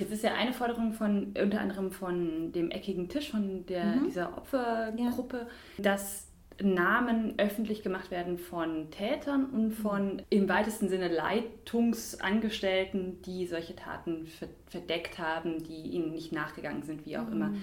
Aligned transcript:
Jetzt 0.00 0.12
ist 0.12 0.24
ja 0.24 0.34
eine 0.34 0.52
Forderung 0.52 0.92
von 0.92 1.34
unter 1.40 1.60
anderem 1.60 1.92
von 1.92 2.52
dem 2.52 2.70
eckigen 2.70 3.08
Tisch, 3.08 3.30
von 3.30 3.64
der, 3.66 3.84
mhm. 3.84 4.04
dieser 4.06 4.36
Opfergruppe, 4.36 5.46
ja. 5.76 5.82
dass 5.82 6.26
Namen 6.62 7.34
öffentlich 7.38 7.82
gemacht 7.82 8.10
werden 8.10 8.36
von 8.38 8.90
Tätern 8.90 9.46
und 9.46 9.68
mhm. 9.68 9.72
von 9.72 10.22
im 10.30 10.48
weitesten 10.48 10.88
Sinne 10.88 11.08
Leitungsangestellten, 11.08 13.20
die 13.22 13.46
solche 13.46 13.76
Taten 13.76 14.26
verdeckt 14.66 15.18
haben, 15.18 15.62
die 15.62 15.90
ihnen 15.90 16.12
nicht 16.12 16.32
nachgegangen 16.32 16.82
sind, 16.82 17.06
wie 17.06 17.18
auch 17.18 17.26
mhm. 17.26 17.32
immer. 17.32 17.54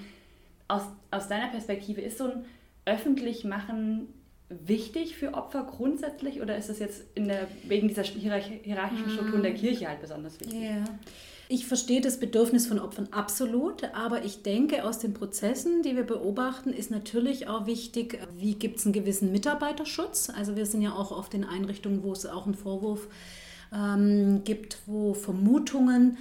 Aus, 0.68 0.84
aus 1.12 1.28
deiner 1.28 1.48
Perspektive 1.48 2.02
ist 2.02 2.18
so 2.18 2.26
ein 2.26 2.46
Öffentlichmachen 2.86 4.08
wichtig 4.50 5.18
für 5.18 5.34
Opfer 5.34 5.64
grundsätzlich 5.64 6.42
oder 6.42 6.58
ist 6.58 6.70
das 6.70 6.80
jetzt 6.80 7.04
in 7.16 7.28
der, 7.28 7.50
wegen 7.64 7.90
dieser 7.90 8.04
hierarchischen 8.04 9.10
Strukturen 9.10 9.44
der 9.44 9.52
mhm. 9.52 9.58
Kirche 9.58 9.90
halt 9.90 10.00
besonders 10.02 10.40
wichtig? 10.40 10.62
Ja. 10.62 10.86
Ich 11.50 11.66
verstehe 11.66 12.02
das 12.02 12.20
Bedürfnis 12.20 12.68
von 12.68 12.78
Opfern 12.78 13.08
absolut, 13.12 13.84
aber 13.96 14.26
ich 14.26 14.44
denke, 14.44 14.84
aus 14.84 15.00
den 15.00 15.14
Prozessen, 15.14 15.82
die 15.82 15.96
wir 15.96 16.04
beobachten, 16.04 16.74
ist 16.74 16.92
natürlich 16.92 17.48
auch 17.48 17.66
wichtig, 17.66 18.20
wie 18.36 18.56
gibt 18.56 18.80
es 18.80 18.86
einen 18.86 18.92
gewissen 18.92 19.32
Mitarbeiterschutz. 19.32 20.30
Also 20.30 20.58
wir 20.58 20.66
sind 20.66 20.82
ja 20.82 20.92
auch 20.92 21.14
auf 21.14 21.30
den 21.30 21.46
Einrichtungen, 21.46 22.04
wo 22.04 22.12
es 22.12 22.26
auch 22.26 22.46
einen 22.46 22.56
Vorwurf 22.56 23.08
ähm, 23.74 24.42
gibt, 24.44 24.80
wo 24.88 25.14
Vermutungen 25.14 26.18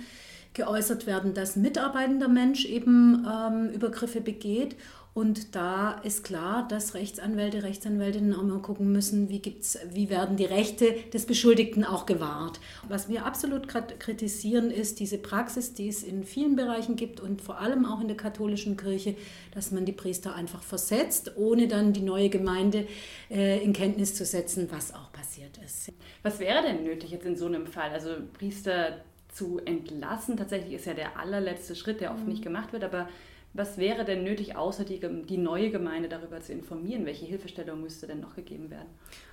geäußert 0.55 1.07
werden, 1.07 1.35
dass 1.35 1.57
ein 1.57 1.63
mitarbeitender 1.63 2.29
Mensch 2.29 2.65
eben 2.65 3.27
ähm, 3.29 3.71
Übergriffe 3.71 4.21
begeht. 4.21 4.77
Und 5.17 5.55
da 5.55 5.93
ist 6.03 6.25
klar, 6.25 6.69
dass 6.69 6.93
Rechtsanwälte, 6.93 7.63
Rechtsanwältinnen 7.63 8.35
auch 8.35 8.43
mal 8.43 8.59
gucken 8.59 8.93
müssen, 8.93 9.31
wie, 9.31 9.39
gibt's, 9.39 9.79
wie 9.91 10.11
werden 10.11 10.37
die 10.37 10.45
Rechte 10.45 10.93
des 11.11 11.25
Beschuldigten 11.25 11.87
auch 11.87 12.05
gewahrt. 12.05 12.61
Was 12.87 13.09
wir 13.09 13.25
absolut 13.25 13.67
kritisieren, 13.67 14.71
ist 14.71 15.01
diese 15.01 15.17
Praxis, 15.17 15.73
die 15.73 15.89
es 15.89 16.03
in 16.03 16.23
vielen 16.23 16.55
Bereichen 16.55 16.97
gibt 16.97 17.21
und 17.21 17.41
vor 17.41 17.63
allem 17.63 17.87
auch 17.87 18.03
in 18.03 18.09
der 18.09 18.19
katholischen 18.19 18.77
Kirche, 18.77 19.17
dass 19.55 19.71
man 19.71 19.87
die 19.87 19.93
Priester 19.93 20.35
einfach 20.35 20.63
versetzt, 20.63 21.33
ohne 21.37 21.67
dann 21.67 21.95
die 21.95 22.03
neue 22.03 22.29
Gemeinde 22.29 22.87
äh, 23.31 23.65
in 23.65 23.73
Kenntnis 23.73 24.15
zu 24.15 24.27
setzen, 24.27 24.69
was 24.71 24.93
auch 24.93 25.11
passiert 25.13 25.59
ist. 25.65 25.93
Was 26.25 26.41
wäre 26.41 26.61
denn 26.61 26.85
nötig 26.85 27.13
jetzt 27.13 27.25
in 27.25 27.37
so 27.37 27.47
einem 27.47 27.67
Fall? 27.67 27.89
Also 27.91 28.11
Priester 28.35 28.99
zu 29.33 29.61
entlassen, 29.65 30.37
tatsächlich 30.37 30.75
ist 30.75 30.85
ja 30.85 30.93
der 30.93 31.19
allerletzte 31.19 31.75
Schritt, 31.75 32.03
der 32.03 32.11
oft 32.11 32.25
mhm. 32.25 32.33
nicht 32.33 32.43
gemacht 32.43 32.75
wird, 32.75 32.85
aber 32.85 33.09
was 33.57 33.79
wäre 33.79 34.05
denn 34.05 34.25
nötig, 34.25 34.57
außer 34.57 34.85
die, 34.85 35.01
die 35.01 35.39
neue 35.39 35.71
Gemeinde 35.71 36.09
darüber 36.09 36.41
zu 36.41 36.53
informieren? 36.53 37.07
Welche 37.07 37.27
Hilfestellung 37.27 37.81
müsste 37.81 38.07
denn 38.07 38.21
noch 38.21 38.37
gegeben 38.37 38.71
werden? 38.71 38.89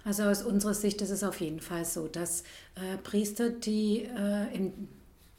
Also 0.06 0.24
aus 0.24 0.44
unserer 0.44 0.74
Sicht 0.74 1.02
ist 1.02 1.10
es 1.12 1.24
auf 1.24 1.40
jeden 1.42 1.60
Fall 1.60 1.86
so, 1.86 2.08
dass 2.08 2.44
äh, 2.76 2.98
Priester, 3.04 3.50
die 3.50 4.04
äh, 4.04 4.56
im 4.56 4.74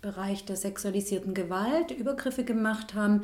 Bereich 0.05 0.45
der 0.45 0.57
sexualisierten 0.57 1.33
Gewalt 1.33 1.91
Übergriffe 1.91 2.45
gemacht 2.45 2.93
haben, 2.93 3.23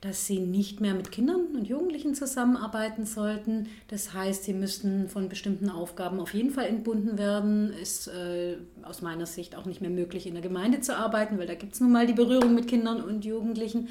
dass 0.00 0.26
sie 0.26 0.38
nicht 0.38 0.80
mehr 0.80 0.94
mit 0.94 1.12
Kindern 1.12 1.44
und 1.54 1.68
Jugendlichen 1.68 2.14
zusammenarbeiten 2.14 3.04
sollten. 3.04 3.68
Das 3.88 4.14
heißt, 4.14 4.44
sie 4.44 4.54
müssten 4.54 5.10
von 5.10 5.28
bestimmten 5.28 5.68
Aufgaben 5.68 6.20
auf 6.20 6.32
jeden 6.32 6.50
Fall 6.50 6.64
entbunden 6.64 7.18
werden. 7.18 7.74
Ist 7.74 8.08
äh, 8.08 8.56
aus 8.82 9.02
meiner 9.02 9.26
Sicht 9.26 9.54
auch 9.56 9.66
nicht 9.66 9.82
mehr 9.82 9.90
möglich, 9.90 10.26
in 10.26 10.32
der 10.32 10.42
Gemeinde 10.42 10.80
zu 10.80 10.96
arbeiten, 10.96 11.38
weil 11.38 11.46
da 11.46 11.54
gibt 11.54 11.74
es 11.74 11.80
nun 11.80 11.92
mal 11.92 12.06
die 12.06 12.14
Berührung 12.14 12.54
mit 12.54 12.66
Kindern 12.66 13.02
und 13.02 13.26
Jugendlichen. 13.26 13.88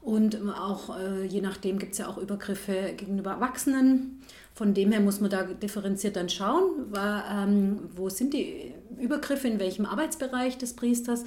Und 0.00 0.38
auch 0.50 0.98
äh, 0.98 1.24
je 1.24 1.40
nachdem 1.40 1.78
gibt 1.78 1.92
es 1.92 1.98
ja 1.98 2.08
auch 2.08 2.16
Übergriffe 2.16 2.94
gegenüber 2.96 3.32
Erwachsenen. 3.32 4.22
Von 4.54 4.74
dem 4.74 4.92
her 4.92 5.00
muss 5.00 5.20
man 5.20 5.30
da 5.30 5.44
differenziert 5.44 6.16
dann 6.16 6.28
schauen, 6.28 6.92
ähm, 6.96 7.90
wo 7.94 8.08
sind 8.08 8.34
die 8.34 8.72
Übergriffe, 8.98 9.48
in 9.48 9.60
welchem 9.60 9.86
Arbeitsbereich 9.86 10.58
des 10.58 10.74
Priesters 10.74 11.24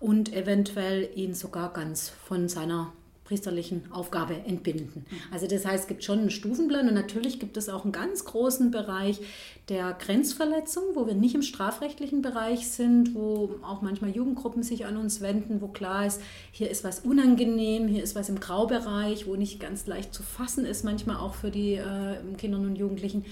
und 0.00 0.32
eventuell 0.32 1.08
ihn 1.14 1.34
sogar 1.34 1.72
ganz 1.72 2.08
von 2.08 2.48
seiner 2.48 2.92
priesterlichen 3.24 3.90
Aufgabe 3.92 4.34
entbinden. 4.46 5.06
Also 5.30 5.46
das 5.46 5.64
heißt, 5.64 5.84
es 5.84 5.88
gibt 5.88 6.04
schon 6.04 6.18
einen 6.18 6.30
Stufenplan 6.30 6.88
und 6.88 6.94
natürlich 6.94 7.38
gibt 7.38 7.56
es 7.56 7.68
auch 7.68 7.84
einen 7.84 7.92
ganz 7.92 8.24
großen 8.24 8.70
Bereich 8.70 9.20
der 9.68 9.92
Grenzverletzung, 9.92 10.82
wo 10.94 11.06
wir 11.06 11.14
nicht 11.14 11.34
im 11.34 11.42
strafrechtlichen 11.42 12.20
Bereich 12.20 12.68
sind, 12.68 13.14
wo 13.14 13.54
auch 13.62 13.80
manchmal 13.80 14.10
Jugendgruppen 14.10 14.62
sich 14.62 14.86
an 14.86 14.96
uns 14.96 15.20
wenden, 15.20 15.60
wo 15.60 15.68
klar 15.68 16.06
ist, 16.06 16.20
hier 16.50 16.68
ist 16.68 16.84
was 16.84 17.00
unangenehm, 17.00 17.86
hier 17.86 18.02
ist 18.02 18.16
was 18.16 18.28
im 18.28 18.40
Graubereich, 18.40 19.26
wo 19.26 19.36
nicht 19.36 19.60
ganz 19.60 19.86
leicht 19.86 20.12
zu 20.12 20.22
fassen 20.22 20.64
ist, 20.64 20.84
manchmal 20.84 21.16
auch 21.16 21.34
für 21.34 21.50
die 21.50 21.74
äh, 21.74 22.16
Kinder 22.38 22.58
und 22.58 22.76
Jugendlichen 22.76 23.24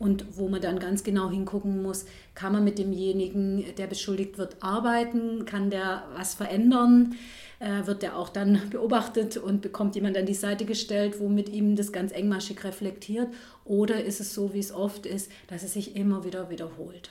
und 0.00 0.36
wo 0.36 0.48
man 0.48 0.60
dann 0.60 0.80
ganz 0.80 1.04
genau 1.04 1.30
hingucken 1.30 1.82
muss, 1.82 2.06
kann 2.34 2.52
man 2.52 2.64
mit 2.64 2.78
demjenigen, 2.78 3.64
der 3.78 3.86
beschuldigt 3.86 4.38
wird, 4.38 4.56
arbeiten, 4.60 5.44
kann 5.44 5.70
der 5.70 6.02
was 6.16 6.34
verändern 6.34 7.14
äh, 7.60 7.86
wird 7.86 8.02
er 8.02 8.16
auch 8.16 8.30
dann 8.30 8.60
beobachtet 8.70 9.36
und 9.36 9.62
bekommt 9.62 9.94
jemand 9.94 10.16
an 10.16 10.26
die 10.26 10.34
Seite 10.34 10.64
gestellt, 10.64 11.20
womit 11.20 11.48
ihm 11.48 11.76
das 11.76 11.92
ganz 11.92 12.10
engmaschig 12.10 12.64
reflektiert? 12.64 13.28
Oder 13.64 14.02
ist 14.02 14.20
es 14.20 14.34
so, 14.34 14.52
wie 14.52 14.58
es 14.58 14.72
oft 14.72 15.06
ist, 15.06 15.30
dass 15.46 15.62
es 15.62 15.74
sich 15.74 15.94
immer 15.94 16.24
wieder 16.24 16.50
wiederholt? 16.50 17.10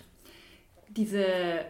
diese 0.92 1.24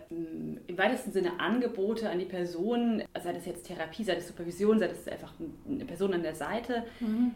mm, 0.09 0.57
im 0.67 0.77
weitesten 0.77 1.11
Sinne 1.11 1.41
Angebote 1.41 2.09
an 2.09 2.19
die 2.19 2.25
Person, 2.25 3.03
sei 3.21 3.33
das 3.33 3.45
jetzt 3.45 3.67
Therapie, 3.67 4.05
sei 4.05 4.15
das 4.15 4.27
Supervision, 4.27 4.79
sei 4.79 4.87
das 4.87 5.07
einfach 5.09 5.33
eine 5.67 5.83
Person 5.83 6.13
an 6.13 6.23
der 6.23 6.35
Seite, 6.35 6.85
mhm. 7.01 7.31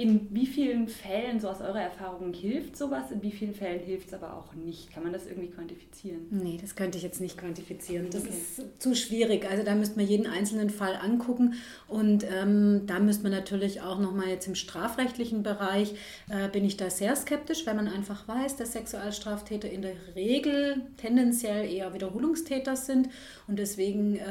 In 0.00 0.34
wie 0.34 0.46
vielen 0.46 0.88
Fällen, 0.88 1.40
so 1.40 1.48
aus 1.50 1.60
eurer 1.60 1.82
Erfahrung, 1.82 2.32
hilft 2.32 2.74
sowas? 2.74 3.10
In 3.10 3.22
wie 3.22 3.30
vielen 3.30 3.54
Fällen 3.54 3.80
hilft 3.80 4.08
es 4.08 4.14
aber 4.14 4.34
auch 4.34 4.54
nicht? 4.54 4.90
Kann 4.90 5.02
man 5.02 5.12
das 5.12 5.26
irgendwie 5.26 5.50
quantifizieren? 5.50 6.26
Nee, 6.30 6.58
das 6.58 6.74
könnte 6.74 6.96
ich 6.96 7.04
jetzt 7.04 7.20
nicht 7.20 7.36
quantifizieren. 7.36 8.08
Das 8.08 8.22
okay. 8.22 8.30
ist 8.30 8.82
zu 8.82 8.96
schwierig. 8.96 9.46
Also 9.50 9.62
da 9.62 9.74
müsste 9.74 9.98
man 9.98 10.08
jeden 10.08 10.26
einzelnen 10.26 10.70
Fall 10.70 10.96
angucken 10.96 11.52
und 11.86 12.24
ähm, 12.24 12.84
da 12.86 12.98
müsste 12.98 13.24
man 13.24 13.32
natürlich 13.32 13.82
auch 13.82 13.98
nochmal 13.98 14.28
jetzt 14.28 14.46
im 14.48 14.54
strafrechtlichen 14.54 15.42
Bereich, 15.42 15.92
äh, 16.30 16.48
bin 16.48 16.64
ich 16.64 16.78
da 16.78 16.88
sehr 16.88 17.14
skeptisch, 17.14 17.66
weil 17.66 17.74
man 17.74 17.86
einfach 17.86 18.26
weiß, 18.26 18.56
dass 18.56 18.72
Sexualstraftäter 18.72 19.68
in 19.68 19.82
der 19.82 19.96
Regel 20.16 20.80
tendenziell 20.96 21.70
eher 21.70 21.92
Wiederholungstäter 21.92 22.74
sind 22.74 23.10
und 23.48 23.58
deswegen 23.58 24.16
äh, 24.16 24.22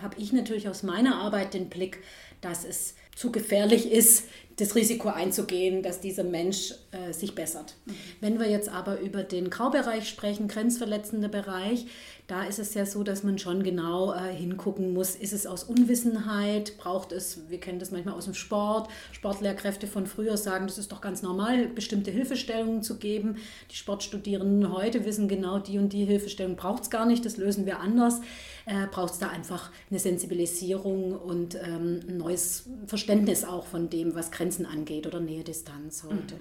habe 0.00 0.16
ich 0.16 0.32
natürlich 0.32 0.70
aus 0.70 0.82
meiner 0.82 1.16
Arbeit 1.16 1.52
den 1.52 1.68
Blick, 1.68 1.98
dass 2.40 2.64
es 2.64 2.94
zu 3.14 3.32
gefährlich 3.32 3.90
ist, 3.90 4.28
das 4.58 4.74
Risiko 4.74 5.08
einzugehen, 5.08 5.82
dass 5.82 6.00
dieser 6.00 6.24
Mensch 6.24 6.74
äh, 6.90 7.12
sich 7.12 7.34
bessert. 7.34 7.74
Mhm. 7.86 7.94
Wenn 8.20 8.38
wir 8.40 8.50
jetzt 8.50 8.68
aber 8.68 9.00
über 9.00 9.22
den 9.22 9.50
Graubereich 9.50 10.08
sprechen, 10.08 10.48
grenzverletzender 10.48 11.28
Bereich, 11.28 11.86
da 12.28 12.44
ist 12.44 12.58
es 12.58 12.74
ja 12.74 12.84
so, 12.84 13.04
dass 13.04 13.22
man 13.22 13.38
schon 13.38 13.62
genau 13.62 14.12
äh, 14.12 14.34
hingucken 14.34 14.92
muss, 14.92 15.14
ist 15.14 15.32
es 15.32 15.46
aus 15.46 15.64
Unwissenheit, 15.64 16.76
braucht 16.76 17.10
es, 17.10 17.48
wir 17.48 17.58
kennen 17.58 17.78
das 17.78 17.90
manchmal 17.90 18.14
aus 18.14 18.26
dem 18.26 18.34
Sport, 18.34 18.90
Sportlehrkräfte 19.12 19.86
von 19.86 20.06
früher 20.06 20.36
sagen, 20.36 20.66
das 20.66 20.76
ist 20.76 20.92
doch 20.92 21.00
ganz 21.00 21.22
normal, 21.22 21.68
bestimmte 21.68 22.10
Hilfestellungen 22.10 22.82
zu 22.82 22.98
geben. 22.98 23.36
Die 23.70 23.76
Sportstudierenden 23.76 24.70
heute 24.70 25.06
wissen 25.06 25.28
genau, 25.28 25.58
die 25.58 25.78
und 25.78 25.94
die 25.94 26.04
Hilfestellung 26.04 26.56
braucht 26.56 26.82
es 26.82 26.90
gar 26.90 27.06
nicht, 27.06 27.24
das 27.24 27.38
lösen 27.38 27.64
wir 27.64 27.80
anders. 27.80 28.20
Äh, 28.66 28.86
braucht 28.90 29.14
es 29.14 29.18
da 29.18 29.30
einfach 29.30 29.70
eine 29.88 29.98
Sensibilisierung 29.98 31.14
und 31.14 31.54
ähm, 31.54 32.00
ein 32.06 32.18
neues 32.18 32.64
Verständnis 32.86 33.44
auch 33.44 33.64
von 33.64 33.88
dem, 33.88 34.14
was 34.14 34.30
Grenzen 34.30 34.47
Grenzen 34.48 34.66
angeht 34.66 35.06
oder 35.06 35.20
Nähe, 35.20 35.44
Distanz 35.44 36.04
heute. 36.04 36.36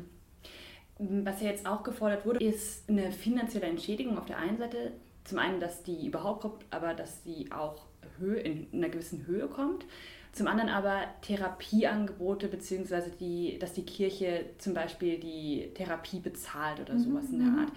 Mhm. 0.97 1.25
Was 1.25 1.41
ja 1.41 1.49
jetzt 1.49 1.67
auch 1.67 1.83
gefordert 1.83 2.25
wurde, 2.25 2.43
ist 2.43 2.89
eine 2.89 3.11
finanzielle 3.11 3.67
Entschädigung 3.67 4.17
auf 4.17 4.25
der 4.25 4.37
einen 4.37 4.57
Seite. 4.57 4.93
Zum 5.25 5.39
einen, 5.39 5.59
dass 5.59 5.83
die 5.83 6.07
überhaupt 6.07 6.41
kommt, 6.41 6.65
aber 6.69 6.93
dass 6.93 7.23
sie 7.25 7.51
auch 7.51 7.85
in 8.41 8.67
einer 8.71 8.87
gewissen 8.87 9.27
Höhe 9.27 9.47
kommt. 9.47 9.85
Zum 10.31 10.47
anderen 10.47 10.69
aber 10.69 11.01
Therapieangebote, 11.21 12.47
beziehungsweise 12.47 13.11
die, 13.11 13.59
dass 13.59 13.73
die 13.73 13.83
Kirche 13.83 14.45
zum 14.57 14.73
Beispiel 14.73 15.19
die 15.19 15.69
Therapie 15.73 16.19
bezahlt 16.19 16.79
oder 16.79 16.97
sowas 16.97 17.27
mhm. 17.27 17.33
in 17.33 17.39
der 17.39 17.47
mhm. 17.47 17.59
Art. 17.59 17.71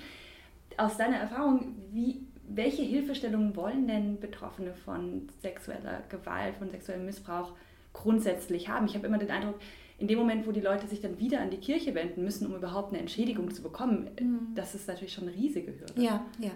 Aus 0.77 0.97
deiner 0.97 1.17
Erfahrung, 1.17 1.75
wie, 1.91 2.21
welche 2.49 2.83
Hilfestellungen 2.83 3.57
wollen 3.57 3.89
denn 3.89 4.21
Betroffene 4.21 4.75
von 4.75 5.29
sexueller 5.43 6.03
Gewalt, 6.09 6.55
von 6.57 6.71
sexuellem 6.71 7.05
Missbrauch 7.05 7.53
grundsätzlich 7.93 8.69
haben? 8.69 8.87
Ich 8.87 8.95
habe 8.95 9.09
immer 9.09 9.19
den 9.19 9.31
Eindruck, 9.31 9.57
in 10.01 10.09
dem 10.09 10.19
Moment, 10.19 10.47
wo 10.47 10.53
die 10.53 10.61
Leute 10.61 10.87
sich 10.87 11.01
dann 11.01 11.19
wieder 11.19 11.41
an 11.41 11.51
die 11.51 11.59
Kirche 11.59 11.95
wenden 11.95 12.25
müssen, 12.25 12.47
um 12.47 12.57
überhaupt 12.57 12.93
eine 12.93 13.01
Entschädigung 13.01 13.53
zu 13.53 13.63
bekommen, 13.63 14.11
mhm. 14.19 14.55
das 14.55 14.75
ist 14.75 14.89
natürlich 14.89 15.13
schon 15.13 15.29
eine 15.29 15.37
riesige 15.37 15.79
Hürde. 15.79 16.03
Ja, 16.03 16.25
ja. 16.39 16.53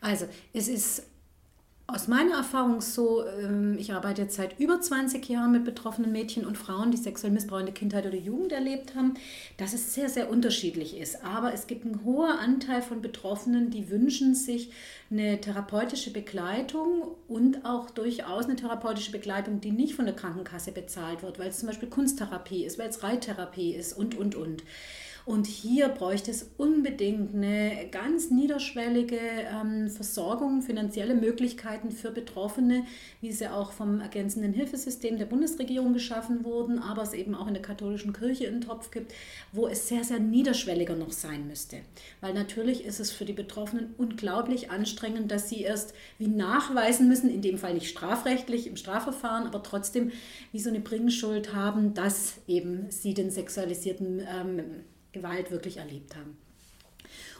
Also 0.00 0.26
es 0.54 0.68
ist 0.68 1.06
aus 1.90 2.06
meiner 2.06 2.36
Erfahrung 2.36 2.82
so, 2.82 3.26
ähm, 3.26 3.78
ich 3.78 3.94
arbeite 3.94 4.20
jetzt 4.20 4.36
seit 4.36 4.60
über 4.60 4.78
20 4.78 5.26
Jahren 5.26 5.52
mit 5.52 5.64
betroffenen 5.64 6.12
Mädchen 6.12 6.44
und 6.44 6.58
Frauen, 6.58 6.90
die 6.90 6.98
sexuell 6.98 7.32
Missbrauch 7.32 7.60
in 7.60 7.64
der 7.64 7.74
Kindheit 7.74 8.04
oder 8.04 8.14
Jugend 8.14 8.52
erlebt 8.52 8.94
haben, 8.94 9.14
dass 9.56 9.72
es 9.72 9.94
sehr, 9.94 10.10
sehr 10.10 10.28
unterschiedlich 10.30 10.98
ist. 10.98 11.24
Aber 11.24 11.54
es 11.54 11.66
gibt 11.66 11.86
einen 11.86 12.04
hohen 12.04 12.30
Anteil 12.30 12.82
von 12.82 13.00
Betroffenen, 13.00 13.70
die 13.70 13.88
wünschen 13.88 14.34
sich 14.34 14.70
eine 15.10 15.40
therapeutische 15.40 16.12
Begleitung 16.12 17.16
und 17.26 17.64
auch 17.64 17.88
durchaus 17.88 18.44
eine 18.44 18.56
therapeutische 18.56 19.10
Begleitung, 19.10 19.62
die 19.62 19.72
nicht 19.72 19.94
von 19.94 20.04
der 20.04 20.14
Krankenkasse 20.14 20.72
bezahlt 20.72 21.22
wird, 21.22 21.38
weil 21.38 21.48
es 21.48 21.60
zum 21.60 21.68
Beispiel 21.68 21.88
Kunsttherapie 21.88 22.66
ist, 22.66 22.78
weil 22.78 22.90
es 22.90 23.02
Reittherapie 23.02 23.74
ist 23.74 23.94
und, 23.94 24.14
und, 24.14 24.34
und. 24.34 24.62
Und 25.28 25.46
hier 25.46 25.90
bräuchte 25.90 26.30
es 26.30 26.52
unbedingt 26.56 27.34
eine 27.34 27.90
ganz 27.90 28.30
niederschwellige 28.30 29.18
ähm, 29.20 29.90
Versorgung, 29.90 30.62
finanzielle 30.62 31.14
Möglichkeiten 31.14 31.90
für 31.90 32.10
Betroffene, 32.10 32.86
wie 33.20 33.30
sie 33.30 33.46
auch 33.46 33.72
vom 33.72 34.00
ergänzenden 34.00 34.54
Hilfesystem 34.54 35.18
der 35.18 35.26
Bundesregierung 35.26 35.92
geschaffen 35.92 36.44
wurden, 36.44 36.78
aber 36.78 37.02
es 37.02 37.12
eben 37.12 37.34
auch 37.34 37.46
in 37.46 37.52
der 37.52 37.62
katholischen 37.62 38.14
Kirche 38.14 38.48
einen 38.48 38.62
Topf 38.62 38.90
gibt, 38.90 39.12
wo 39.52 39.68
es 39.68 39.86
sehr, 39.86 40.02
sehr 40.02 40.18
niederschwelliger 40.18 40.96
noch 40.96 41.12
sein 41.12 41.46
müsste. 41.46 41.76
Weil 42.22 42.32
natürlich 42.32 42.86
ist 42.86 42.98
es 42.98 43.12
für 43.12 43.26
die 43.26 43.34
Betroffenen 43.34 43.94
unglaublich 43.98 44.70
anstrengend, 44.70 45.30
dass 45.30 45.50
sie 45.50 45.60
erst 45.60 45.92
wie 46.16 46.28
nachweisen 46.28 47.06
müssen, 47.06 47.28
in 47.28 47.42
dem 47.42 47.58
Fall 47.58 47.74
nicht 47.74 47.90
strafrechtlich 47.90 48.66
im 48.66 48.76
Strafverfahren, 48.76 49.46
aber 49.46 49.62
trotzdem 49.62 50.10
wie 50.52 50.58
so 50.58 50.70
eine 50.70 50.80
Bringschuld 50.80 51.54
haben, 51.54 51.92
dass 51.92 52.36
eben 52.46 52.86
sie 52.88 53.12
den 53.12 53.30
sexualisierten 53.30 54.20
ähm, 54.20 54.62
Gewalt 55.18 55.50
wirklich 55.50 55.76
erlebt 55.76 56.16
haben. 56.16 56.36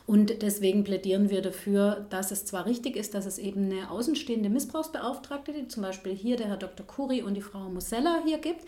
Und 0.08 0.40
deswegen 0.40 0.84
plädieren 0.84 1.28
wir 1.28 1.42
dafür, 1.42 2.06
dass 2.08 2.30
es 2.30 2.46
zwar 2.46 2.64
richtig 2.64 2.96
ist, 2.96 3.12
dass 3.12 3.26
es 3.26 3.36
eben 3.36 3.70
eine 3.70 3.90
außenstehende 3.90 4.48
Missbrauchsbeauftragte, 4.48 5.52
die 5.52 5.68
zum 5.68 5.82
Beispiel 5.82 6.14
hier 6.14 6.38
der 6.38 6.48
Herr 6.48 6.56
Dr. 6.56 6.86
Kuri 6.86 7.20
und 7.20 7.34
die 7.34 7.42
Frau 7.42 7.68
Mosella 7.68 8.22
hier 8.24 8.38
gibt 8.38 8.62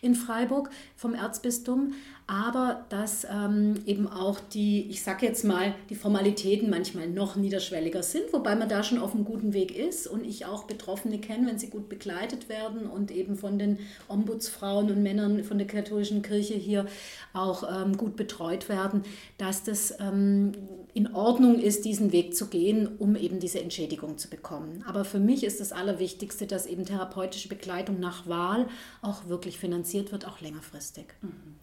in 0.00 0.14
Freiburg 0.14 0.70
vom 0.96 1.12
Erzbistum, 1.12 1.92
aber 2.26 2.86
dass 2.88 3.26
ähm, 3.30 3.74
eben 3.84 4.08
auch 4.08 4.40
die, 4.40 4.88
ich 4.88 5.02
sage 5.02 5.26
jetzt 5.26 5.44
mal, 5.44 5.74
die 5.90 5.94
Formalitäten 5.94 6.70
manchmal 6.70 7.08
noch 7.08 7.36
niederschwelliger 7.36 8.02
sind, 8.02 8.32
wobei 8.32 8.56
man 8.56 8.70
da 8.70 8.82
schon 8.82 8.98
auf 8.98 9.14
einem 9.14 9.26
guten 9.26 9.52
Weg 9.52 9.76
ist 9.76 10.06
und 10.06 10.24
ich 10.24 10.46
auch 10.46 10.64
Betroffene 10.64 11.18
kenne, 11.18 11.46
wenn 11.46 11.58
sie 11.58 11.68
gut 11.68 11.90
begleitet 11.90 12.48
werden 12.48 12.86
und 12.86 13.10
eben 13.10 13.36
von 13.36 13.58
den 13.58 13.80
Ombudsfrauen 14.08 14.90
und 14.90 15.02
Männern 15.02 15.44
von 15.44 15.58
der 15.58 15.66
katholischen 15.66 16.22
Kirche 16.22 16.54
hier 16.54 16.86
auch 17.34 17.64
ähm, 17.70 17.98
gut 17.98 18.16
betreut 18.16 18.70
werden, 18.70 19.02
dass 19.36 19.62
das 19.62 19.94
ähm, 20.00 20.52
in 20.96 21.14
Ordnung 21.14 21.60
ist, 21.60 21.84
diesen 21.84 22.10
Weg 22.10 22.34
zu 22.34 22.48
gehen, 22.48 22.88
um 22.98 23.14
eben 23.16 23.38
diese 23.38 23.60
Entschädigung 23.60 24.18
zu 24.18 24.28
bekommen. 24.28 24.82
Aber 24.88 25.04
für 25.04 25.20
mich 25.20 25.44
ist 25.44 25.60
das 25.60 25.72
Allerwichtigste, 25.72 26.46
dass 26.46 26.66
eben 26.66 26.84
therapeutische 26.84 27.48
Begleitung 27.48 28.00
nach 28.00 28.26
Wahl 28.26 28.66
auch 29.02 29.28
wirklich 29.28 29.58
finanziert 29.58 30.10
wird, 30.10 30.26
auch 30.26 30.40
längerfristig. 30.40 31.06
Mhm 31.22 31.56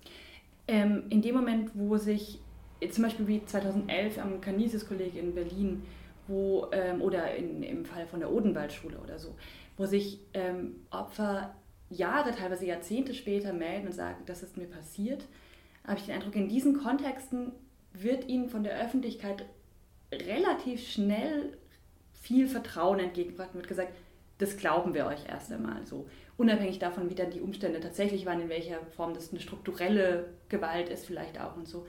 ähm, 0.67 1.03
in 1.09 1.21
dem 1.21 1.35
Moment, 1.35 1.71
wo 1.73 1.97
sich 1.97 2.39
zum 2.91 3.03
Beispiel 3.03 3.27
wie 3.27 3.45
2011 3.45 4.17
am 4.17 4.41
Canisius-Kolleg 4.41 5.15
in 5.15 5.33
Berlin, 5.33 5.83
wo, 6.27 6.67
ähm, 6.71 7.01
oder 7.01 7.35
in, 7.35 7.63
im 7.63 7.85
Fall 7.85 8.07
von 8.07 8.19
der 8.19 8.31
Odenwaldschule 8.31 8.97
oder 8.97 9.19
so, 9.19 9.35
wo 9.77 9.85
sich 9.85 10.19
ähm, 10.33 10.75
Opfer 10.89 11.55
Jahre, 11.89 12.31
teilweise 12.31 12.65
Jahrzehnte 12.65 13.13
später 13.13 13.53
melden 13.53 13.87
und 13.87 13.93
sagen, 13.93 14.23
das 14.25 14.41
ist 14.41 14.57
mir 14.57 14.65
passiert, 14.65 15.25
habe 15.85 15.99
ich 15.99 16.05
den 16.05 16.15
Eindruck, 16.15 16.35
in 16.35 16.47
diesen 16.47 16.81
Kontexten 16.81 17.51
wird 17.93 18.27
ihnen 18.27 18.49
von 18.49 18.63
der 18.63 18.79
Öffentlichkeit 18.79 19.45
relativ 20.11 20.87
schnell 20.87 21.57
viel 22.13 22.47
Vertrauen 22.47 22.99
entgegengebracht 22.99 23.49
und 23.53 23.59
wird 23.59 23.67
gesagt, 23.67 23.93
das 24.37 24.57
glauben 24.57 24.93
wir 24.93 25.05
euch 25.05 25.27
erst 25.27 25.51
einmal 25.51 25.85
so 25.85 26.07
unabhängig 26.37 26.79
davon, 26.79 27.09
wie 27.09 27.15
dann 27.15 27.31
die 27.31 27.41
Umstände 27.41 27.79
tatsächlich 27.79 28.25
waren, 28.25 28.41
in 28.41 28.49
welcher 28.49 28.79
Form 28.95 29.13
das 29.13 29.31
eine 29.31 29.39
strukturelle 29.39 30.25
Gewalt 30.49 30.89
ist 30.89 31.05
vielleicht 31.05 31.39
auch 31.39 31.55
und 31.55 31.67
so. 31.67 31.85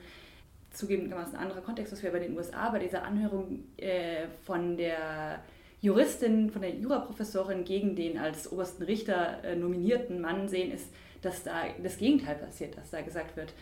Zugegebenermaßen 0.71 1.35
ein 1.35 1.43
anderer 1.43 1.61
Kontext, 1.61 1.93
was 1.93 2.03
wir 2.03 2.11
bei 2.11 2.19
den 2.19 2.35
USA 2.35 2.69
bei 2.69 2.79
dieser 2.79 3.03
Anhörung 3.03 3.63
äh, 3.77 4.27
von 4.43 4.77
der 4.77 5.39
Juristin, 5.81 6.49
von 6.49 6.61
der 6.61 6.75
Juraprofessorin 6.75 7.63
gegen 7.63 7.95
den 7.95 8.17
als 8.17 8.51
obersten 8.51 8.83
Richter 8.83 9.43
äh, 9.43 9.55
nominierten 9.55 10.19
Mann 10.19 10.49
sehen, 10.49 10.71
ist, 10.71 10.89
dass 11.21 11.43
da 11.43 11.63
das 11.81 11.97
Gegenteil 11.97 12.35
passiert, 12.35 12.77
dass 12.77 12.91
da 12.91 13.01
gesagt 13.01 13.37
wird, 13.37 13.53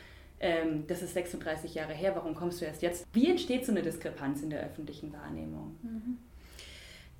ähm, 0.43 0.85
das 0.87 1.01
ist 1.01 1.13
36 1.13 1.73
Jahre 1.73 1.93
her, 1.93 2.15
warum 2.15 2.35
kommst 2.35 2.59
du 2.59 2.65
erst 2.65 2.81
jetzt? 2.81 3.07
Wie 3.13 3.29
entsteht 3.29 3.65
so 3.65 3.71
eine 3.71 3.81
Diskrepanz 3.81 4.41
in 4.41 4.49
der 4.49 4.61
öffentlichen 4.61 5.13
Wahrnehmung? 5.13 5.77
Mhm. 5.81 6.17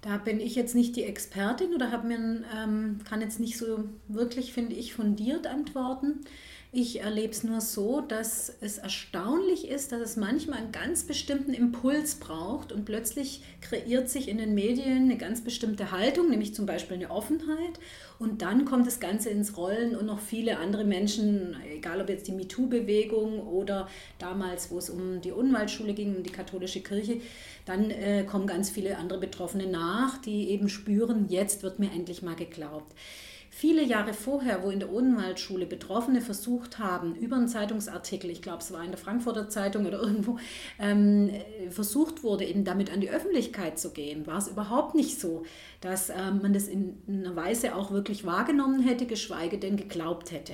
Da 0.02 0.18
bin 0.18 0.42
ich 0.42 0.56
jetzt 0.56 0.76
nicht 0.76 0.98
die 0.98 1.06
Expertin 1.06 1.74
oder 1.74 1.90
mir, 2.04 2.44
ähm, 2.54 3.00
kann 3.08 3.22
jetzt 3.22 3.40
nicht 3.40 3.58
so 3.58 3.86
wirklich, 4.10 4.52
finde 4.52 4.76
ich, 4.76 4.94
fundiert 4.94 5.48
antworten. 5.48 6.20
Ich 6.76 7.02
erlebe 7.02 7.32
es 7.32 7.44
nur 7.44 7.62
so, 7.62 8.02
dass 8.02 8.52
es 8.60 8.80
erstaunlich 8.80 9.68
ist, 9.68 9.92
dass 9.92 10.02
es 10.02 10.16
manchmal 10.16 10.58
einen 10.58 10.72
ganz 10.72 11.04
bestimmten 11.04 11.54
Impuls 11.54 12.16
braucht 12.16 12.72
und 12.72 12.84
plötzlich 12.84 13.44
kreiert 13.62 14.10
sich 14.10 14.28
in 14.28 14.40
den 14.40 14.56
Medien 14.56 15.04
eine 15.04 15.18
ganz 15.18 15.42
bestimmte 15.42 15.92
Haltung, 15.92 16.32
nämlich 16.32 16.56
zum 16.56 16.66
Beispiel 16.66 16.98
eine 16.98 17.12
Offenheit. 17.12 17.80
Und 18.18 18.42
dann 18.42 18.66
kommt 18.66 18.88
das 18.88 19.00
Ganze 19.00 19.30
ins 19.30 19.56
Rollen 19.56 19.96
und 19.96 20.08
noch 20.08 20.20
viele 20.20 20.58
andere 20.58 20.84
Menschen, 20.84 21.56
egal 21.72 22.02
ob 22.02 22.10
jetzt 22.10 22.28
die 22.28 22.32
MeToo-Bewegung 22.32 23.46
oder 23.46 23.88
damals, 24.18 24.72
wo 24.72 24.80
es 24.80 24.90
um 24.90 25.22
die 25.22 25.32
Unwaldschule 25.32 25.94
ging, 25.94 26.16
um 26.16 26.24
die 26.24 26.32
katholische 26.32 26.82
Kirche, 26.82 27.22
dann 27.66 27.92
äh, 27.92 28.24
kommen 28.24 28.48
ganz 28.48 28.72
viele 28.72 28.98
andere 28.98 29.20
Betroffene 29.20 29.68
nach, 29.68 30.18
die 30.18 30.50
eben 30.50 30.70
spüren, 30.70 31.28
jetzt 31.30 31.62
wird 31.62 31.78
mir 31.78 31.92
endlich 31.92 32.24
mal 32.24 32.36
geglaubt 32.36 32.96
viele 33.56 33.84
Jahre 33.84 34.14
vorher, 34.14 34.64
wo 34.64 34.72
in 34.72 34.80
der 34.80 34.92
Odenwaldschule 34.92 35.68
Betroffene 35.68 36.22
versucht 36.22 36.80
haben, 36.80 37.16
über 37.16 37.36
einen 37.36 37.48
Zeitungsartikel, 37.48 38.32
ich 38.32 38.42
glaube, 38.42 38.60
es 38.60 38.74
war 38.74 38.84
in 38.84 38.90
der 38.90 38.98
Frankfurter 38.98 39.48
Zeitung 39.48 39.86
oder 39.86 40.02
irgendwo, 40.02 40.40
ähm, 40.80 41.30
versucht 41.70 42.24
wurde, 42.24 42.46
eben 42.46 42.64
damit 42.64 42.92
an 42.92 43.00
die 43.00 43.12
Öffentlichkeit 43.12 43.78
zu 43.78 43.92
gehen, 43.92 44.26
war 44.26 44.40
es 44.40 44.48
überhaupt 44.48 44.96
nicht 44.96 45.20
so, 45.20 45.44
dass 45.82 46.10
ähm, 46.10 46.42
man 46.42 46.54
das 46.54 46.68
in 46.68 46.98
einer 47.08 47.36
Weise 47.36 47.76
auch 47.76 47.92
wirklich 47.92 48.26
wahrgenommen 48.26 48.82
hätte, 48.82 49.06
geschweige 49.06 49.60
denn 49.60 49.78
geglaubt 49.78 50.32
hätte. 50.32 50.54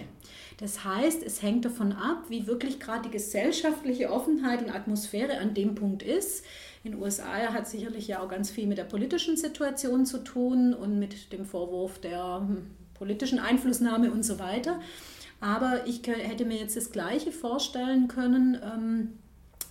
Das 0.60 0.84
heißt, 0.84 1.24
es 1.24 1.42
hängt 1.42 1.64
davon 1.64 1.94
ab, 1.94 2.26
wie 2.28 2.46
wirklich 2.46 2.82
gerade 2.82 3.04
die 3.04 3.12
gesellschaftliche 3.12 4.12
Offenheit 4.12 4.62
und 4.62 4.70
Atmosphäre 4.70 5.38
an 5.38 5.54
dem 5.54 5.74
Punkt 5.74 6.04
ist. 6.04 6.44
In 6.84 6.92
den 6.92 7.02
USA 7.02 7.54
hat 7.54 7.68
sicherlich 7.68 8.10
ja 8.10 8.22
auch 8.22 8.28
ganz 8.28 8.52
viel 8.52 8.68
mit 8.68 8.78
der 8.78 8.84
politischen 8.84 9.38
Situation 9.38 10.06
zu 10.06 10.22
tun 10.22 10.74
und 10.74 11.00
mit 11.00 11.32
dem 11.32 11.46
Vorwurf 11.46 12.00
der 12.00 12.42
hm, 12.46 12.68
politischen 12.94 13.40
Einflussnahme 13.40 14.12
und 14.12 14.24
so 14.24 14.38
weiter. 14.38 14.82
Aber 15.40 15.88
ich 15.88 16.02
hätte 16.06 16.44
mir 16.44 16.58
jetzt 16.58 16.76
das 16.76 16.92
Gleiche 16.92 17.32
vorstellen 17.32 18.10
können. 18.10 19.18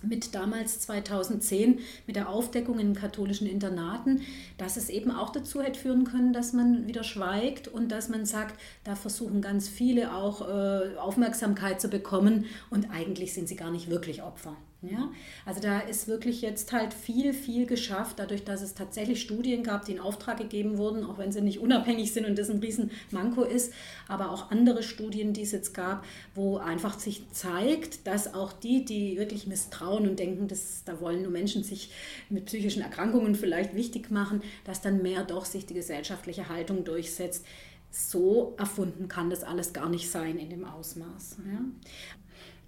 Mit 0.01 0.33
damals 0.33 0.79
2010 0.81 1.79
mit 2.07 2.15
der 2.15 2.29
Aufdeckung 2.29 2.79
in 2.79 2.93
katholischen 2.93 3.47
Internaten, 3.47 4.21
dass 4.57 4.77
es 4.77 4.89
eben 4.89 5.11
auch 5.11 5.31
dazu 5.31 5.61
hätte 5.61 5.79
führen 5.79 6.05
können, 6.05 6.31
dass 6.31 6.53
man 6.53 6.87
wieder 6.87 7.03
schweigt 7.03 7.67
und 7.67 7.89
dass 7.89 8.07
man 8.07 8.25
sagt, 8.25 8.59
da 8.83 8.95
versuchen 8.95 9.41
ganz 9.41 9.67
viele 9.67 10.13
auch 10.15 10.47
äh, 10.47 10.95
Aufmerksamkeit 10.97 11.81
zu 11.81 11.89
bekommen 11.89 12.45
und 12.69 12.89
eigentlich 12.91 13.33
sind 13.33 13.49
sie 13.49 13.55
gar 13.55 13.71
nicht 13.71 13.89
wirklich 13.89 14.23
Opfer. 14.23 14.55
Ja? 14.81 15.11
Also 15.45 15.59
da 15.59 15.79
ist 15.81 16.07
wirklich 16.07 16.41
jetzt 16.41 16.71
halt 16.71 16.93
viel, 16.93 17.33
viel 17.33 17.65
geschafft, 17.65 18.17
dadurch, 18.17 18.45
dass 18.45 18.61
es 18.61 18.75
tatsächlich 18.75 19.21
Studien 19.21 19.63
gab, 19.63 19.83
die 19.85 19.91
in 19.91 19.99
Auftrag 19.99 20.37
gegeben 20.37 20.77
wurden, 20.77 21.03
auch 21.03 21.17
wenn 21.17 21.33
sie 21.33 21.41
nicht 21.41 21.59
unabhängig 21.59 22.13
sind 22.13 22.25
und 22.25 22.37
das 22.37 22.49
ein 22.49 22.59
Riesenmanko 22.59 23.43
ist, 23.43 23.73
aber 24.07 24.31
auch 24.31 24.51
andere 24.51 24.81
Studien, 24.81 25.33
die 25.33 25.41
es 25.41 25.51
jetzt 25.51 25.73
gab, 25.73 26.05
wo 26.33 26.57
einfach 26.57 26.97
sich 26.97 27.29
zeigt, 27.31 28.07
dass 28.07 28.33
auch 28.33 28.53
die, 28.53 28.85
die 28.85 29.17
wirklich 29.17 29.47
misstrauen 29.47 30.07
und 30.07 30.17
denken, 30.17 30.47
dass 30.47 30.83
da 30.85 31.01
wollen 31.01 31.23
nur 31.23 31.31
Menschen 31.31 31.63
sich 31.63 31.91
mit 32.29 32.45
psychischen 32.45 32.81
Erkrankungen 32.81 33.35
vielleicht 33.35 33.75
wichtig 33.75 34.11
machen, 34.11 34.41
dass 34.63 34.81
dann 34.81 35.01
mehr 35.01 35.25
doch 35.25 35.43
sich 35.43 35.65
die 35.65 35.73
gesellschaftliche 35.73 36.47
Haltung 36.47 36.85
durchsetzt. 36.85 37.45
So 37.91 38.53
erfunden 38.57 39.07
kann 39.07 39.29
das 39.29 39.43
alles 39.43 39.73
gar 39.73 39.89
nicht 39.89 40.09
sein 40.09 40.37
in 40.37 40.49
dem 40.49 40.63
Ausmaß. 40.63 41.37
Ja? 41.51 41.61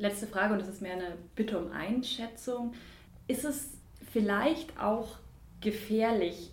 Letzte 0.02 0.28
Frage, 0.28 0.54
und 0.54 0.60
das 0.60 0.70
ist 0.70 0.82
mehr 0.82 0.94
eine 0.94 1.18
Bitte 1.36 1.58
um 1.58 1.72
Einschätzung. 1.72 2.74
Ist 3.28 3.46
es 3.46 3.78
vielleicht 4.12 4.80
auch 4.80 5.18
gefährlich, 5.62 6.52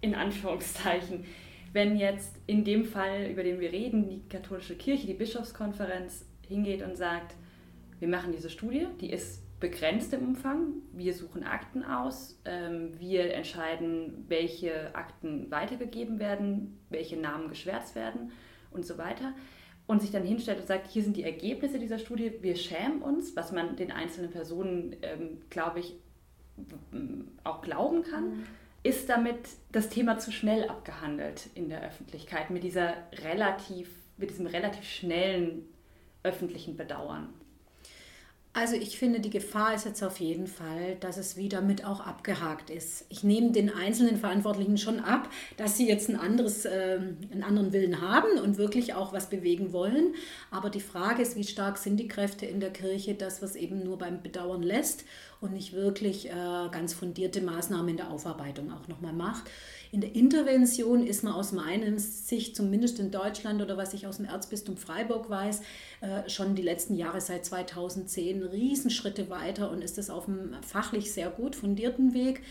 in 0.00 0.14
Anführungszeichen, 0.14 1.24
wenn 1.72 1.96
jetzt 1.96 2.34
in 2.46 2.64
dem 2.64 2.84
Fall, 2.84 3.26
über 3.30 3.42
den 3.42 3.60
wir 3.60 3.72
reden, 3.72 4.08
die 4.08 4.22
katholische 4.28 4.74
Kirche, 4.74 5.06
die 5.06 5.14
Bischofskonferenz 5.14 6.24
hingeht 6.46 6.82
und 6.82 6.96
sagt, 6.96 7.34
wir 7.98 8.08
machen 8.08 8.32
diese 8.32 8.48
Studie, 8.48 8.86
die 9.00 9.10
ist 9.10 9.42
begrenzt 9.60 10.12
im 10.14 10.28
Umfang, 10.28 10.74
wir 10.92 11.12
suchen 11.12 11.42
Akten 11.42 11.82
aus, 11.82 12.40
ähm, 12.44 12.98
wir 12.98 13.34
entscheiden, 13.34 14.24
welche 14.28 14.94
Akten 14.94 15.50
weitergegeben 15.50 16.20
werden, 16.20 16.78
welche 16.90 17.16
Namen 17.16 17.48
geschwärzt 17.48 17.96
werden 17.96 18.30
und 18.70 18.86
so 18.86 18.98
weiter 18.98 19.34
und 19.88 20.02
sich 20.02 20.12
dann 20.12 20.22
hinstellt 20.22 20.60
und 20.60 20.68
sagt, 20.68 20.86
hier 20.86 21.02
sind 21.02 21.16
die 21.16 21.24
Ergebnisse 21.24 21.78
dieser 21.78 21.98
Studie, 21.98 22.30
wir 22.42 22.54
schämen 22.54 23.02
uns, 23.02 23.34
was 23.34 23.52
man 23.52 23.74
den 23.74 23.90
einzelnen 23.90 24.30
Personen, 24.30 24.94
ähm, 25.02 25.38
glaube 25.50 25.80
ich, 25.80 25.94
auch 27.42 27.62
glauben 27.62 28.02
kann, 28.02 28.28
mhm. 28.28 28.46
ist 28.82 29.08
damit 29.08 29.38
das 29.72 29.88
Thema 29.88 30.18
zu 30.18 30.30
schnell 30.30 30.68
abgehandelt 30.68 31.48
in 31.54 31.70
der 31.70 31.82
Öffentlichkeit 31.82 32.50
mit 32.50 32.64
dieser 32.64 32.94
relativ, 33.24 33.88
mit 34.18 34.30
diesem 34.30 34.46
relativ 34.46 34.84
schnellen 34.84 35.64
öffentlichen 36.22 36.76
Bedauern. 36.76 37.30
Also 38.60 38.74
ich 38.74 38.98
finde, 38.98 39.20
die 39.20 39.30
Gefahr 39.30 39.72
ist 39.72 39.84
jetzt 39.84 40.02
auf 40.02 40.18
jeden 40.18 40.48
Fall, 40.48 40.96
dass 40.98 41.16
es 41.16 41.36
wieder 41.36 41.60
mit 41.60 41.84
auch 41.84 42.00
abgehakt 42.00 42.70
ist. 42.70 43.04
Ich 43.08 43.22
nehme 43.22 43.52
den 43.52 43.72
einzelnen 43.72 44.16
Verantwortlichen 44.16 44.78
schon 44.78 44.98
ab, 44.98 45.30
dass 45.56 45.76
sie 45.76 45.86
jetzt 45.86 46.08
ein 46.08 46.16
anderes, 46.16 46.64
äh, 46.64 46.98
einen 47.30 47.44
anderen 47.44 47.72
Willen 47.72 48.00
haben 48.00 48.36
und 48.42 48.58
wirklich 48.58 48.94
auch 48.94 49.12
was 49.12 49.30
bewegen 49.30 49.72
wollen. 49.72 50.12
Aber 50.50 50.70
die 50.70 50.80
Frage 50.80 51.22
ist, 51.22 51.36
wie 51.36 51.44
stark 51.44 51.78
sind 51.78 51.98
die 51.98 52.08
Kräfte 52.08 52.46
in 52.46 52.58
der 52.58 52.70
Kirche, 52.70 53.14
dass 53.14 53.42
was 53.42 53.54
eben 53.54 53.84
nur 53.84 53.96
beim 53.96 54.22
Bedauern 54.22 54.64
lässt 54.64 55.04
und 55.40 55.52
nicht 55.52 55.72
wirklich 55.72 56.28
äh, 56.28 56.68
ganz 56.70 56.92
fundierte 56.92 57.40
Maßnahmen 57.40 57.90
in 57.90 57.96
der 57.96 58.10
Aufarbeitung 58.10 58.72
auch 58.72 58.88
nochmal 58.88 59.12
macht. 59.12 59.44
In 59.90 60.00
der 60.00 60.14
Intervention 60.14 61.06
ist 61.06 61.24
man 61.24 61.32
aus 61.32 61.52
meiner 61.52 61.98
Sicht, 61.98 62.54
zumindest 62.54 62.98
in 62.98 63.10
Deutschland 63.10 63.62
oder 63.62 63.76
was 63.76 63.94
ich 63.94 64.06
aus 64.06 64.18
dem 64.18 64.26
Erzbistum 64.26 64.76
Freiburg 64.76 65.30
weiß, 65.30 65.60
äh, 66.00 66.28
schon 66.28 66.54
die 66.54 66.62
letzten 66.62 66.94
Jahre 66.94 67.20
seit 67.20 67.44
2010 67.44 68.42
Riesenschritte 68.42 69.30
weiter 69.30 69.70
und 69.70 69.82
ist 69.82 69.96
es 69.96 70.10
auf 70.10 70.28
einem 70.28 70.54
fachlich 70.62 71.12
sehr 71.12 71.30
gut 71.30 71.56
fundierten 71.56 72.12
Weg. 72.12 72.42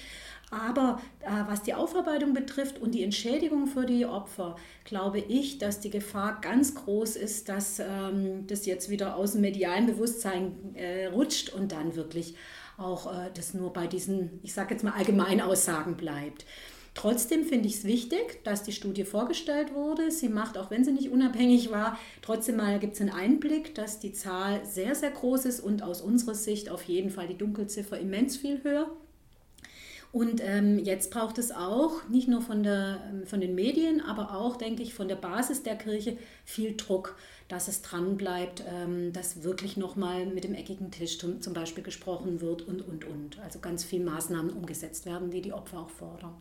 Aber 0.50 1.02
äh, 1.20 1.30
was 1.48 1.64
die 1.64 1.74
Aufarbeitung 1.74 2.34
betrifft 2.34 2.80
und 2.80 2.96
die 2.96 3.04
Entschädigung 3.04 3.68
für 3.68 3.86
die 3.86 4.06
Opfer, 4.06 4.56
glaube 4.86 5.20
ich, 5.20 5.58
dass 5.58 5.82
die 5.82 5.90
Gefahr 5.90 6.40
ganz 6.40 6.74
groß 6.74 7.18
ist, 7.18 7.50
dass 7.50 7.80
ähm, 7.80 8.48
das 8.48 8.66
jetzt 8.66 8.90
wieder 8.90 9.18
aus 9.18 9.34
dem 9.34 9.42
medialen 9.42 9.88
Bewusstsein 9.88 10.56
äh, 10.76 11.08
rutscht 11.08 11.50
und 11.54 11.74
dann 11.74 11.98
wirklich 11.98 12.36
auch 12.78 13.12
äh, 13.12 13.30
das 13.34 13.54
nur 13.54 13.74
bei 13.74 13.88
diesen, 13.88 14.40
ich 14.44 14.54
sage 14.54 14.74
jetzt 14.74 14.84
mal, 14.84 14.94
Allgemeinaussagen 14.94 15.98
bleibt. 15.98 16.46
Trotzdem 16.94 17.44
finde 17.44 17.68
ich 17.68 17.76
es 17.76 17.84
wichtig, 17.84 18.44
dass 18.44 18.64
die 18.64 18.72
Studie 18.72 19.04
vorgestellt 19.04 19.76
wurde. 19.76 20.10
Sie 20.10 20.30
macht, 20.30 20.58
auch 20.58 20.72
wenn 20.72 20.84
sie 20.84 20.92
nicht 20.92 21.12
unabhängig 21.12 21.70
war, 21.70 22.00
trotzdem 22.24 22.58
mal 22.58 22.80
gibt 22.80 22.96
es 22.96 23.02
einen 23.02 23.12
Einblick, 23.12 23.76
dass 23.76 24.00
die 24.00 24.14
Zahl 24.14 24.66
sehr, 24.66 24.96
sehr 24.96 25.12
groß 25.12 25.46
ist 25.46 25.60
und 25.60 25.84
aus 25.84 26.02
unserer 26.02 26.34
Sicht 26.34 26.70
auf 26.70 26.84
jeden 26.84 27.12
Fall 27.12 27.28
die 27.28 27.38
Dunkelziffer 27.38 28.00
immens 28.00 28.38
viel 28.38 28.64
höher. 28.64 28.90
Und 30.12 30.42
ähm, 30.44 30.80
jetzt 30.80 31.12
braucht 31.12 31.38
es 31.38 31.52
auch, 31.52 32.08
nicht 32.10 32.28
nur 32.28 32.42
von, 32.42 32.64
der, 32.64 33.00
ähm, 33.10 33.26
von 33.26 33.42
den 33.42 33.56
Medien, 33.56 34.02
aber 34.02 34.34
auch, 34.34 34.56
denke 34.56 34.82
ich, 34.82 34.94
von 34.94 35.08
der 35.08 35.16
Basis 35.16 35.64
der 35.64 35.76
Kirche 35.76 36.18
viel 36.46 36.76
Druck, 36.76 37.18
dass 37.48 37.68
es 37.68 37.82
dran 37.82 38.18
bleibt, 38.18 38.64
ähm, 38.68 39.12
dass 39.14 39.44
wirklich 39.44 39.78
nochmal 39.78 40.26
mit 40.26 40.44
dem 40.44 40.54
eckigen 40.54 40.92
Tisch 40.92 41.20
zum 41.20 41.54
Beispiel 41.54 41.84
gesprochen 41.84 42.42
wird 42.42 42.62
und, 42.62 42.82
und, 42.82 43.06
und. 43.06 43.40
Also 43.40 43.60
ganz 43.60 43.84
viele 43.84 44.06
Maßnahmen 44.06 44.52
umgesetzt 44.52 45.06
werden, 45.06 45.30
die 45.30 45.42
die 45.42 45.54
Opfer 45.54 45.80
auch 45.82 45.90
fordern. 45.90 46.36